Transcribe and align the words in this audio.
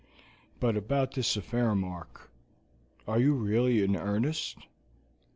But 0.59 0.75
about 0.75 1.11
this 1.11 1.37
affair, 1.37 1.75
Mark. 1.75 2.31
Are 3.07 3.19
you 3.19 3.33
really 3.35 3.83
in 3.83 3.95
earnest?" 3.95 4.57